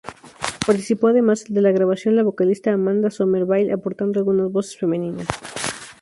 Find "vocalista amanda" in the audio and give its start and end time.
2.23-3.11